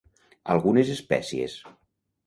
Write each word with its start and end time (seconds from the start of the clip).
Algunes 0.53 0.91
espècies. 0.95 1.59